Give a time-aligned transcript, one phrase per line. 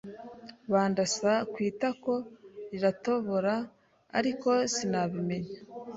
[0.71, 2.13] bandasa ku itako
[2.71, 3.53] riratobora
[4.17, 5.55] ariko sinabimenya